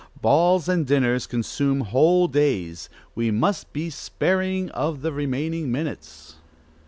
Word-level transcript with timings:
balls 0.19 0.67
and 0.67 0.87
dinners 0.87 1.27
consume 1.27 1.81
whole 1.81 2.27
days, 2.27 2.89
we 3.13 3.29
must 3.29 3.71
be 3.71 3.87
sparing 3.87 4.67
of 4.71 5.03
the 5.03 5.13
remaining 5.13 5.71
minutes. 5.71 6.37